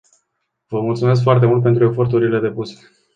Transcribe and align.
Vă 0.67 0.81
mulțumesc 0.81 1.21
foarte 1.21 1.45
mult 1.45 1.63
pentru 1.63 1.83
eforturile 1.83 2.39
depuse. 2.39 2.91